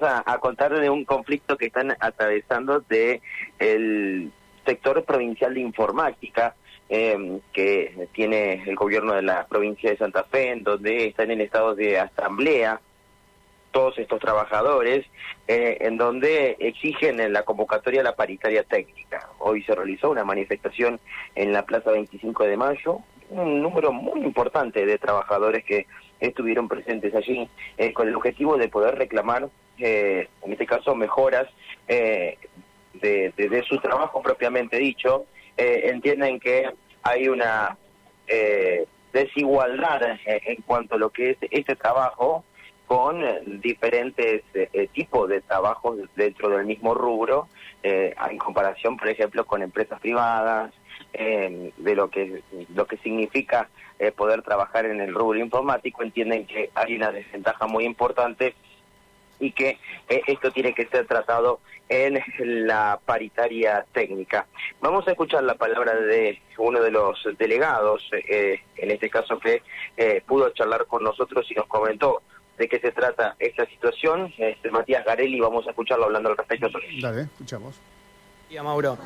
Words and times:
a, 0.00 0.38
contar 0.38 0.78
de 0.78 0.90
un 0.90 1.04
conflicto 1.04 1.56
que 1.56 1.66
están 1.66 1.96
atravesando 2.00 2.80
de 2.80 3.22
el 3.58 4.30
sector 4.64 5.04
provincial 5.04 5.54
de 5.54 5.60
informática 5.60 6.54
em, 6.88 7.40
que 7.52 8.08
tiene 8.12 8.62
el 8.66 8.76
gobierno 8.76 9.14
de 9.14 9.22
la 9.22 9.46
provincia 9.46 9.90
de 9.90 9.96
Santa 9.96 10.24
Fe, 10.24 10.50
en 10.50 10.64
donde 10.64 11.06
están 11.06 11.30
en 11.30 11.40
estado 11.40 11.74
de 11.74 11.98
asamblea 11.98 12.80
todos 13.70 13.98
estos 13.98 14.20
trabajadores, 14.20 15.04
eh, 15.48 15.78
en 15.80 15.96
donde 15.96 16.56
exigen 16.60 17.20
en 17.20 17.32
la 17.32 17.42
convocatoria 17.42 18.02
la 18.02 18.16
paritaria 18.16 18.62
técnica. 18.62 19.28
Hoy 19.38 19.62
se 19.62 19.74
realizó 19.74 20.10
una 20.10 20.24
manifestación 20.24 20.98
en 21.34 21.52
la 21.52 21.64
Plaza 21.64 21.90
25 21.90 22.44
de 22.44 22.56
Mayo, 22.56 23.00
un 23.30 23.60
número 23.60 23.92
muy 23.92 24.20
importante 24.20 24.86
de 24.86 24.98
trabajadores 24.98 25.64
que 25.64 25.86
estuvieron 26.20 26.68
presentes 26.68 27.14
allí, 27.14 27.48
eh, 27.76 27.92
con 27.92 28.08
el 28.08 28.14
objetivo 28.14 28.56
de 28.56 28.68
poder 28.68 28.96
reclamar 28.96 29.48
eh, 29.78 30.28
en 30.42 30.52
este 30.52 30.66
caso, 30.66 30.94
mejoras 30.94 31.46
eh, 31.88 32.38
de, 32.94 33.32
de, 33.36 33.62
su 33.64 33.78
trabajo 33.78 34.22
propiamente 34.22 34.78
dicho, 34.78 35.26
eh, 35.56 35.90
entienden 35.92 36.40
que 36.40 36.70
hay 37.02 37.28
una 37.28 37.76
desigualdad 39.12 40.18
en 40.24 40.62
cuanto 40.62 40.96
a 40.96 40.98
lo 40.98 41.10
que 41.10 41.30
es 41.30 41.36
este 41.52 41.76
trabajo 41.76 42.44
con 42.86 43.22
diferentes 43.60 44.42
tipos 44.92 45.28
de 45.28 45.40
trabajos 45.42 45.98
dentro 46.16 46.48
del 46.48 46.66
mismo 46.66 46.92
rubro, 46.92 47.46
en 47.84 48.38
comparación, 48.38 48.96
por 48.96 49.08
ejemplo, 49.08 49.46
con 49.46 49.62
empresas 49.62 50.00
privadas, 50.00 50.72
de 51.12 51.94
lo 51.94 52.10
que 52.10 52.42
lo 52.74 52.86
que 52.88 52.96
significa 52.96 53.68
poder 54.16 54.42
trabajar 54.42 54.86
en 54.86 55.00
el 55.00 55.14
rubro 55.14 55.38
informático, 55.38 56.02
entienden 56.02 56.44
que 56.44 56.70
hay 56.74 56.96
una 56.96 57.12
desventaja 57.12 57.68
muy 57.68 57.84
importante 57.84 58.56
y 59.38 59.52
que 59.52 59.78
eh, 60.08 60.22
esto 60.26 60.50
tiene 60.50 60.74
que 60.74 60.86
ser 60.86 61.06
tratado 61.06 61.60
en 61.88 62.20
la 62.66 62.98
paritaria 63.04 63.84
técnica. 63.92 64.46
Vamos 64.80 65.06
a 65.06 65.12
escuchar 65.12 65.44
la 65.44 65.54
palabra 65.54 65.94
de 65.94 66.40
uno 66.58 66.82
de 66.82 66.90
los 66.90 67.18
delegados, 67.38 68.02
eh, 68.12 68.60
en 68.76 68.90
este 68.90 69.08
caso 69.08 69.38
que 69.38 69.62
eh, 69.96 70.22
pudo 70.26 70.50
charlar 70.50 70.86
con 70.86 71.04
nosotros 71.04 71.46
y 71.50 71.54
nos 71.54 71.66
comentó 71.66 72.22
de 72.58 72.68
qué 72.68 72.80
se 72.80 72.90
trata 72.90 73.36
esta 73.38 73.66
situación, 73.66 74.32
este, 74.38 74.70
Matías 74.70 75.04
Garelli, 75.04 75.38
vamos 75.38 75.66
a 75.66 75.70
escucharlo 75.70 76.06
hablando 76.06 76.30
al 76.30 76.36
respecto. 76.36 76.68
Dale, 77.00 77.22
escuchamos. 77.22 77.78
Mauro, 78.62 78.96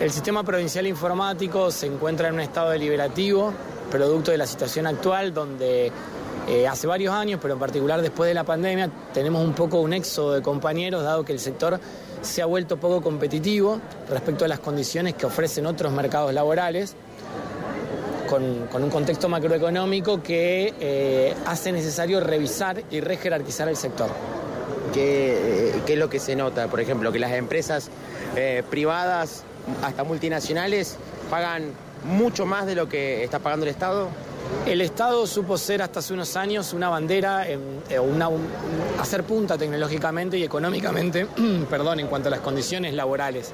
el 0.00 0.10
sistema 0.10 0.42
provincial 0.42 0.86
informático 0.86 1.70
se 1.70 1.86
encuentra 1.86 2.28
en 2.28 2.34
un 2.34 2.40
estado 2.40 2.70
deliberativo, 2.70 3.54
producto 3.90 4.32
de 4.32 4.36
la 4.36 4.46
situación 4.46 4.86
actual 4.86 5.32
donde 5.32 5.92
eh, 6.48 6.66
hace 6.66 6.86
varios 6.86 7.14
años, 7.14 7.38
pero 7.40 7.54
en 7.54 7.60
particular 7.60 8.02
después 8.02 8.28
de 8.28 8.34
la 8.34 8.44
pandemia, 8.44 8.90
tenemos 9.12 9.44
un 9.44 9.52
poco 9.52 9.80
un 9.80 9.92
éxodo 9.92 10.34
de 10.34 10.42
compañeros, 10.42 11.02
dado 11.02 11.24
que 11.24 11.32
el 11.32 11.40
sector 11.40 11.78
se 12.22 12.42
ha 12.42 12.46
vuelto 12.46 12.76
poco 12.76 13.02
competitivo 13.02 13.80
respecto 14.08 14.44
a 14.44 14.48
las 14.48 14.58
condiciones 14.58 15.14
que 15.14 15.26
ofrecen 15.26 15.66
otros 15.66 15.92
mercados 15.92 16.32
laborales, 16.34 16.94
con, 18.28 18.82
un 18.82 18.90
contexto 18.90 19.28
macroeconómico 19.28 20.22
que 20.22 20.72
eh, 20.80 21.34
hace 21.46 21.72
necesario 21.72 22.20
revisar 22.20 22.82
y 22.90 23.00
rejerarquizar 23.00 23.68
el 23.68 23.76
sector. 23.76 24.08
¿Qué, 24.94 25.74
¿Qué, 25.84 25.94
es 25.94 25.98
lo 25.98 26.08
que 26.08 26.20
se 26.20 26.36
nota? 26.36 26.68
Por 26.68 26.80
ejemplo, 26.80 27.10
que 27.10 27.18
las 27.18 27.32
empresas 27.32 27.90
eh, 28.36 28.62
privadas, 28.70 29.42
hasta 29.82 30.04
multinacionales, 30.04 30.96
pagan 31.28 31.72
mucho 32.04 32.46
más 32.46 32.66
de 32.66 32.74
lo 32.74 32.88
que 32.88 33.24
está 33.24 33.40
pagando 33.40 33.66
el 33.66 33.70
Estado. 33.70 34.08
El 34.66 34.80
Estado 34.80 35.26
supo 35.26 35.56
ser 35.56 35.82
hasta 35.82 36.00
hace 36.00 36.12
unos 36.12 36.36
años 36.36 36.72
una 36.72 36.88
bandera, 36.88 37.48
eh, 37.48 37.58
una, 37.98 38.28
hacer 39.00 39.24
punta 39.24 39.56
tecnológicamente 39.56 40.38
y 40.38 40.44
económicamente, 40.44 41.26
perdón, 41.70 42.00
en 42.00 42.06
cuanto 42.06 42.28
a 42.28 42.30
las 42.30 42.40
condiciones 42.40 42.94
laborales 42.94 43.52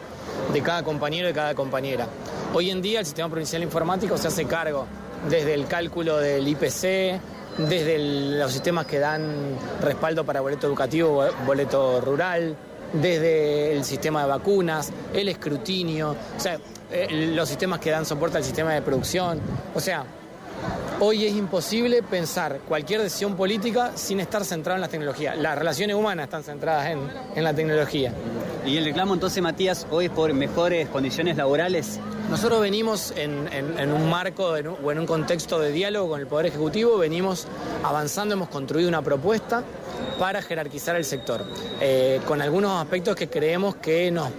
de 0.53 0.63
cada 0.63 0.83
compañero 0.83 1.29
y 1.29 1.33
cada 1.33 1.55
compañera. 1.55 2.07
Hoy 2.53 2.71
en 2.71 2.83
día 2.83 3.01
el 3.01 3.07
sistema 3.07 3.29
provincial 3.29 3.63
informático 3.63 4.19
se 4.19 4.29
hace 4.29 4.47
cargo 4.47 4.87
desde 5.29 5.55
el 5.55 5.67
cálculo 5.67 6.19
del 6.19 6.47
IPC, 6.47 7.21
desde 7.59 7.99
los 8.39 8.53
sistemas 8.53 8.87
que 8.87 8.99
dan 8.99 9.57
respaldo 9.81 10.25
para 10.25 10.41
boleto 10.41 10.67
educativo, 10.67 11.25
boleto 11.47 12.01
rural, 12.01 12.57
desde 12.93 13.73
el 13.73 13.85
sistema 13.85 14.23
de 14.23 14.29
vacunas, 14.29 14.91
el 15.13 15.29
escrutinio, 15.29 16.17
o 16.37 16.41
sea, 16.41 16.59
eh, 16.91 17.33
los 17.35 17.49
sistemas 17.49 17.81
que 17.81 17.91
dan 17.91 18.05
soporte 18.05 18.37
al 18.37 18.45
sistema 18.45 18.73
de 18.73 18.83
producción. 18.83 19.41
O 19.75 19.81
sea, 19.81 20.05
Hoy 20.99 21.27
es 21.27 21.35
imposible 21.35 22.03
pensar 22.03 22.61
cualquier 22.67 23.03
decisión 23.03 23.37
política 23.37 23.93
sin 23.97 24.19
estar 24.19 24.47
centrado 24.47 24.77
en 24.77 24.81
la 24.81 24.89
tecnología. 24.89 25.35
Las 25.35 25.59
relaciones 25.59 25.95
humanas 25.95 26.25
están 26.25 26.43
centradas 26.43 26.87
en, 26.87 27.45
la 27.45 27.53
tecnología. 27.53 28.15
¿Y 28.65 28.79
el 28.79 28.85
reclamo 28.87 29.13
entonces, 29.13 29.43
Matías, 29.43 29.87
hoy 29.91 30.07
es 30.07 30.11
por 30.11 30.33
mejores 30.33 30.89
condiciones 30.89 31.37
laborales? 31.37 32.01
Nosotros 32.31 32.63
venimos 32.63 33.13
en, 33.15 33.93
un 33.93 34.09
marco 34.09 34.47
o 34.47 34.91
en 34.91 34.99
un 34.99 35.07
contexto 35.07 35.59
de 35.61 35.71
diálogo 35.71 36.09
con 36.09 36.21
el 36.21 36.27
Poder 36.27 36.47
Ejecutivo, 36.47 36.97
venimos 36.97 37.47
avanzando, 37.85 38.33
hemos 38.33 38.49
construido 38.49 38.89
una 38.89 39.03
propuesta 39.03 39.63
para 40.19 40.41
jerarquizar 40.41 40.97
el 40.97 41.05
sector, 41.05 41.45
eh, 41.79 42.23
con 42.27 42.41
algunos 42.41 42.81
aspectos 42.83 43.17
que 43.17 43.29
creemos 43.29 43.77
que 43.77 44.11
nos 44.11 44.31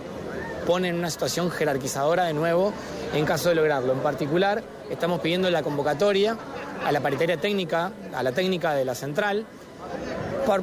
ponen 0.66 0.96
en 0.96 1.00
una 1.00 1.12
situación 1.12 1.52
jerarquizadora 1.52 2.26
de 2.26 2.34
nuevo 2.34 2.74
en 3.14 3.26
caso 3.26 3.50
de 3.50 3.56
lograrlo. 3.56 3.94
En 3.94 4.00
particular, 4.00 4.64
estamos 4.90 5.20
pidiendo 5.20 5.50
la 5.50 5.64
convocatoria 5.64 6.38
a 6.86 6.92
la 6.92 7.00
paritaria 7.02 7.38
técnica, 7.38 7.92
a 8.14 8.24
la 8.24 8.32
técnica 8.32 8.74
de 8.74 8.86
la 8.86 8.96
central, 8.96 9.46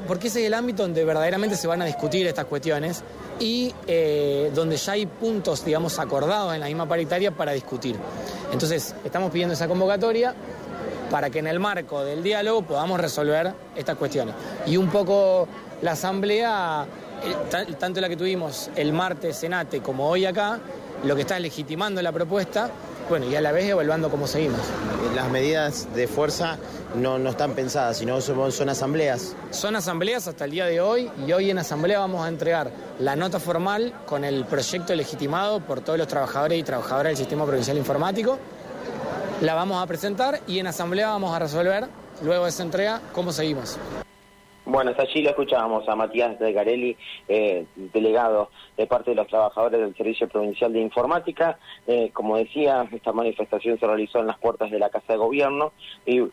porque 0.07 0.29
ese 0.29 0.41
es 0.41 0.47
el 0.47 0.55
ámbito 0.55 0.83
donde 0.83 1.05
verdaderamente 1.05 1.57
se 1.57 1.67
van 1.67 1.83
a 1.83 1.85
discutir 1.85 2.27
estas 2.27 2.47
cuestiones 2.47 3.03
y 3.39 3.75
eh, 3.87 4.51
donde 4.55 4.77
ya 4.77 4.93
hay 4.93 5.07
puntos, 5.07 5.65
digamos, 5.65 5.99
acordados 5.99 6.55
en 6.55 6.61
la 6.61 6.67
misma 6.67 6.89
paritaria 6.89 7.31
para 7.31 7.53
discutir. 7.53 7.97
Entonces, 8.53 8.95
estamos 9.05 9.31
pidiendo 9.31 9.55
esa 9.55 9.69
convocatoria 9.69 10.35
para 11.11 11.31
que 11.31 11.41
en 11.41 11.47
el 11.47 11.61
marco 11.61 12.03
del 12.03 12.23
diálogo 12.23 12.63
podamos 12.63 12.99
resolver 12.99 13.53
estas 13.77 13.97
cuestiones. 13.97 14.35
Y 14.67 14.77
un 14.77 14.89
poco 14.89 15.47
la 15.83 15.93
asamblea, 15.93 16.87
eh, 17.23 17.75
tanto 17.79 18.01
la 18.01 18.09
que 18.09 18.17
tuvimos 18.17 18.71
el 18.77 18.93
martes 18.93 19.43
en 19.45 19.55
ATE 19.55 19.81
como 19.81 20.09
hoy 20.09 20.25
acá, 20.25 20.59
lo 21.05 21.15
que 21.15 21.23
está 21.23 21.39
legitimando 21.39 22.01
la 22.01 22.13
propuesta, 22.13 22.71
bueno, 23.09 23.27
y 23.27 23.37
a 23.37 23.41
la 23.41 23.53
vez 23.53 23.69
evaluando 23.69 24.11
cómo 24.11 24.27
seguimos. 24.27 24.61
Las 25.15 25.31
medidas 25.31 25.89
de 25.95 26.07
fuerza 26.09 26.59
no, 26.95 27.19
no 27.19 27.31
están 27.31 27.53
pensadas, 27.53 27.99
sino 27.99 28.21
son, 28.21 28.51
son 28.51 28.69
asambleas. 28.69 29.35
Son 29.51 29.77
asambleas 29.77 30.27
hasta 30.27 30.45
el 30.45 30.51
día 30.51 30.67
de 30.67 30.81
hoy 30.81 31.11
y 31.27 31.33
hoy 31.33 31.51
en 31.51 31.59
asamblea 31.59 31.99
vamos 31.99 32.25
a 32.25 32.29
entregar 32.29 32.71
la 32.99 33.17
nota 33.17 33.39
formal 33.39 33.93
con 34.07 34.25
el 34.25 34.45
proyecto 34.45 34.95
legitimado 34.95 35.61
por 35.61 35.81
todos 35.81 35.99
los 35.99 36.09
trabajadores 36.09 36.59
y 36.59 36.63
trabajadoras 36.63 37.11
del 37.11 37.17
sistema 37.17 37.45
provincial 37.45 37.77
informático. 37.77 38.39
La 39.41 39.55
vamos 39.55 39.83
a 39.83 39.87
presentar 39.87 40.41
y 40.47 40.59
en 40.59 40.67
asamblea 40.67 41.09
vamos 41.09 41.35
a 41.35 41.39
resolver, 41.39 41.87
luego 42.23 42.45
de 42.45 42.51
esa 42.51 42.63
entrega, 42.63 43.01
cómo 43.13 43.33
seguimos. 43.33 43.77
Bueno, 44.75 44.91
hasta 44.91 45.05
allí 45.05 45.23
lo 45.23 45.31
escuchábamos 45.31 45.89
a 45.89 45.95
Matías 45.95 46.37
de 46.41 46.53
Garelli, 46.53 46.97
eh, 47.29 47.65
delegado 47.77 48.51
de 48.77 48.89
parte 48.89 49.13
de 49.13 49.15
los 49.15 49.29
trabajadores 49.29 49.79
del 49.79 49.95
Servicio 49.95 50.29
Provincial 50.29 50.73
de 50.73 50.81
Informática. 50.81 51.61
Eh, 51.87 52.11
como 52.13 52.37
decía, 52.37 52.85
esta 52.91 53.13
manifestación 53.13 53.79
se 53.79 53.87
realizó 53.87 54.19
en 54.19 54.27
las 54.27 54.37
puertas 54.37 54.73
de 54.73 54.81
la 54.81 54.91
Casa 54.91 55.13
de 55.13 55.19
Gobierno 55.19 55.73
y, 56.05 56.25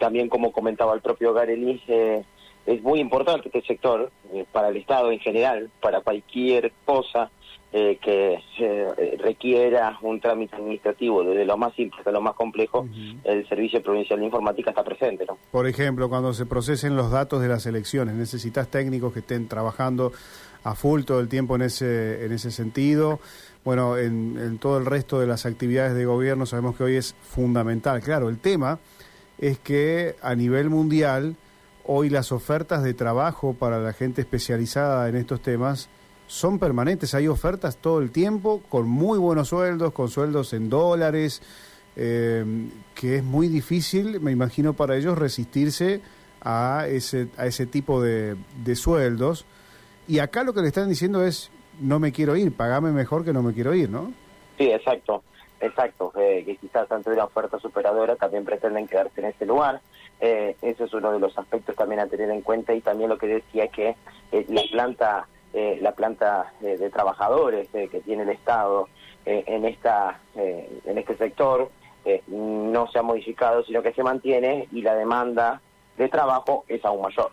también, 0.00 0.28
como 0.28 0.50
comentaba 0.50 0.94
el 0.94 1.00
propio 1.00 1.32
Garelli, 1.32 1.80
eh, 1.86 2.24
es 2.66 2.82
muy 2.82 3.00
importante 3.00 3.48
este 3.48 3.62
sector 3.62 4.10
para 4.52 4.68
el 4.68 4.76
Estado 4.76 5.10
en 5.12 5.20
general, 5.20 5.70
para 5.80 6.00
cualquier 6.00 6.72
cosa 6.84 7.30
eh, 7.76 7.98
que 8.00 8.38
eh, 8.60 9.16
requiera 9.20 9.98
un 10.02 10.20
trámite 10.20 10.54
administrativo 10.54 11.24
desde 11.24 11.44
lo 11.44 11.56
más 11.56 11.74
simple 11.74 11.98
hasta 11.98 12.12
lo 12.12 12.20
más 12.20 12.34
complejo, 12.34 12.86
el 13.24 13.48
Servicio 13.48 13.82
Provincial 13.82 14.20
de 14.20 14.26
Informática 14.26 14.70
está 14.70 14.84
presente. 14.84 15.26
¿no? 15.26 15.36
Por 15.50 15.66
ejemplo, 15.66 16.08
cuando 16.08 16.32
se 16.32 16.46
procesen 16.46 16.94
los 16.94 17.10
datos 17.10 17.42
de 17.42 17.48
las 17.48 17.66
elecciones, 17.66 18.14
necesitas 18.14 18.68
técnicos 18.68 19.12
que 19.12 19.18
estén 19.18 19.48
trabajando 19.48 20.12
a 20.62 20.76
full 20.76 21.02
todo 21.02 21.18
el 21.18 21.28
tiempo 21.28 21.56
en 21.56 21.62
ese, 21.62 22.24
en 22.24 22.30
ese 22.30 22.52
sentido. 22.52 23.18
Bueno, 23.64 23.98
en, 23.98 24.38
en 24.38 24.58
todo 24.58 24.78
el 24.78 24.86
resto 24.86 25.18
de 25.18 25.26
las 25.26 25.44
actividades 25.44 25.94
de 25.94 26.04
gobierno 26.04 26.46
sabemos 26.46 26.76
que 26.76 26.84
hoy 26.84 26.94
es 26.94 27.14
fundamental. 27.14 28.00
Claro, 28.02 28.28
el 28.28 28.38
tema 28.38 28.78
es 29.38 29.58
que 29.58 30.14
a 30.22 30.36
nivel 30.36 30.70
mundial, 30.70 31.34
hoy 31.86 32.10
las 32.10 32.32
ofertas 32.32 32.82
de 32.82 32.94
trabajo 32.94 33.54
para 33.54 33.78
la 33.78 33.92
gente 33.92 34.20
especializada 34.22 35.08
en 35.08 35.16
estos 35.16 35.40
temas 35.40 35.88
son 36.26 36.58
permanentes, 36.58 37.14
hay 37.14 37.28
ofertas 37.28 37.76
todo 37.76 38.00
el 38.00 38.10
tiempo 38.10 38.62
con 38.68 38.88
muy 38.88 39.18
buenos 39.18 39.48
sueldos, 39.48 39.92
con 39.92 40.08
sueldos 40.08 40.52
en 40.54 40.70
dólares, 40.70 41.42
eh, 41.96 42.44
que 42.94 43.16
es 43.16 43.24
muy 43.24 43.48
difícil, 43.48 44.20
me 44.20 44.32
imagino, 44.32 44.72
para 44.72 44.96
ellos 44.96 45.18
resistirse 45.18 46.00
a 46.40 46.86
ese, 46.88 47.28
a 47.36 47.46
ese 47.46 47.66
tipo 47.66 48.02
de, 48.02 48.36
de 48.64 48.76
sueldos. 48.76 49.44
Y 50.08 50.18
acá 50.18 50.44
lo 50.44 50.54
que 50.54 50.60
le 50.60 50.68
están 50.68 50.88
diciendo 50.88 51.24
es, 51.24 51.50
no 51.80 51.98
me 51.98 52.12
quiero 52.12 52.36
ir, 52.36 52.52
pagame 52.52 52.90
mejor 52.90 53.24
que 53.24 53.32
no 53.32 53.42
me 53.42 53.52
quiero 53.52 53.74
ir, 53.74 53.90
¿no? 53.90 54.12
Sí, 54.58 54.70
exacto. 54.70 55.22
exacto, 55.60 56.12
eh, 56.16 56.42
que 56.44 56.56
quizás 56.56 56.90
ante 56.90 57.10
una 57.10 57.24
oferta 57.24 57.58
superadora 57.58 58.16
también 58.16 58.44
pretenden 58.44 58.86
quedarse 58.86 59.20
en 59.20 59.26
ese 59.26 59.46
lugar. 59.46 59.80
Eh, 60.26 60.56
eso 60.62 60.84
es 60.84 60.94
uno 60.94 61.12
de 61.12 61.18
los 61.18 61.36
aspectos 61.36 61.76
también 61.76 62.00
a 62.00 62.06
tener 62.06 62.30
en 62.30 62.40
cuenta 62.40 62.72
y 62.72 62.80
también 62.80 63.10
lo 63.10 63.18
que 63.18 63.26
decía 63.26 63.68
que 63.68 63.94
eh, 64.32 64.46
la 64.48 64.62
planta, 64.72 65.28
eh, 65.52 65.78
la 65.82 65.92
planta 65.92 66.54
de 66.60 66.88
trabajadores 66.88 67.68
eh, 67.74 67.88
que 67.92 68.00
tiene 68.00 68.22
el 68.22 68.30
Estado 68.30 68.88
en 69.26 69.66
esta, 69.66 70.20
en 70.34 70.98
este 70.98 71.16
sector 71.16 71.70
no 72.26 72.86
se 72.90 72.98
ha 72.98 73.02
modificado, 73.02 73.64
sino 73.64 73.82
que 73.82 73.92
se 73.92 74.02
mantiene 74.02 74.68
y 74.70 74.82
la 74.82 74.94
demanda 74.94 75.62
de 75.96 76.08
trabajo 76.08 76.64
es 76.68 76.84
aún 76.84 77.02
mayor. 77.02 77.30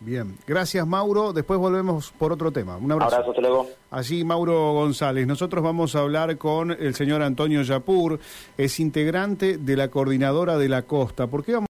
Bien, 0.00 0.38
gracias 0.46 0.86
Mauro. 0.86 1.32
Después 1.32 1.58
volvemos 1.58 2.12
por 2.12 2.32
otro 2.32 2.52
tema. 2.52 2.76
Un 2.76 2.92
abrazo. 2.92 3.16
Abrazo, 3.16 3.40
luego. 3.40 3.66
Allí 3.90 4.24
Mauro 4.24 4.72
González. 4.72 5.26
Nosotros 5.26 5.62
vamos 5.62 5.96
a 5.96 6.00
hablar 6.00 6.38
con 6.38 6.70
el 6.70 6.94
señor 6.94 7.22
Antonio 7.22 7.62
Yapur, 7.62 8.20
es 8.56 8.78
integrante 8.78 9.58
de 9.58 9.76
la 9.76 9.88
coordinadora 9.88 10.56
de 10.56 10.68
la 10.68 10.82
costa. 10.82 11.26
¿Por 11.26 11.44
qué 11.44 11.52
vamos 11.52 11.66